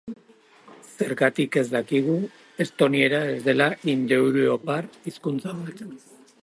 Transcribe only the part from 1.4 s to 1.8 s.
ez